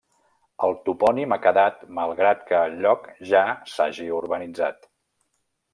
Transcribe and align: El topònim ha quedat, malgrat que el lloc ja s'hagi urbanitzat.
El 0.67 0.71
topònim 0.87 1.35
ha 1.35 1.39
quedat, 1.43 1.83
malgrat 1.99 2.41
que 2.49 2.63
el 2.71 2.81
lloc 2.87 3.07
ja 3.35 3.45
s'hagi 3.75 4.11
urbanitzat. 4.23 4.93